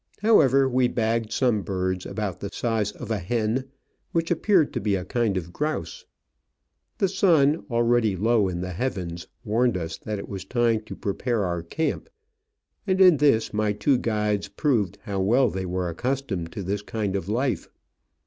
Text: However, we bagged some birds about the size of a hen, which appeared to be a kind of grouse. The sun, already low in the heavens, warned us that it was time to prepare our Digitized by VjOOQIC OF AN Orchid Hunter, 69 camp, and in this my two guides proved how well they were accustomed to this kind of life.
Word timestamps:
However, 0.23 0.67
we 0.67 0.87
bagged 0.87 1.31
some 1.31 1.61
birds 1.61 2.07
about 2.07 2.39
the 2.39 2.49
size 2.51 2.91
of 2.93 3.11
a 3.11 3.19
hen, 3.19 3.65
which 4.13 4.31
appeared 4.31 4.73
to 4.73 4.79
be 4.81 4.95
a 4.95 5.05
kind 5.05 5.37
of 5.37 5.53
grouse. 5.53 6.05
The 6.97 7.07
sun, 7.07 7.65
already 7.69 8.15
low 8.15 8.47
in 8.47 8.61
the 8.61 8.71
heavens, 8.71 9.27
warned 9.43 9.77
us 9.77 9.99
that 9.99 10.17
it 10.17 10.27
was 10.27 10.43
time 10.43 10.81
to 10.85 10.95
prepare 10.95 11.45
our 11.45 11.61
Digitized 11.61 11.69
by 11.69 11.75
VjOOQIC 11.75 11.83
OF 11.83 11.83
AN 11.83 11.91
Orchid 11.93 12.09
Hunter, 12.17 12.81
69 12.81 12.85
camp, 12.85 12.87
and 12.87 13.01
in 13.01 13.17
this 13.17 13.53
my 13.53 13.73
two 13.73 13.97
guides 13.99 14.47
proved 14.47 14.97
how 15.03 15.19
well 15.19 15.49
they 15.51 15.65
were 15.67 15.89
accustomed 15.89 16.51
to 16.51 16.63
this 16.63 16.81
kind 16.81 17.15
of 17.15 17.29
life. 17.29 17.69